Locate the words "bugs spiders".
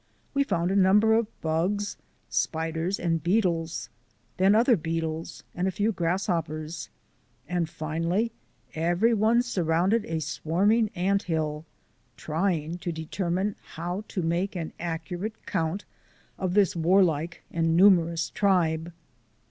1.41-2.99